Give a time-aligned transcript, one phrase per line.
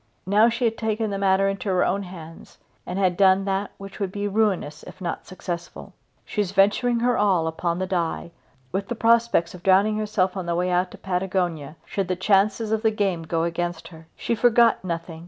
[0.25, 2.57] Now she had taken the matter into her own hands
[2.87, 5.93] and had done that which would be ruinous if not successful.
[6.25, 8.31] She was venturing her all upon the die,
[8.71, 12.71] with the prospect of drowning herself on the way out to Patagonia should the chances
[12.71, 14.07] of the game go against her.
[14.15, 15.19] She forgot nothing.